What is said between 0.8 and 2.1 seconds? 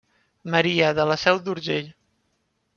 de la Seu d'Urgell.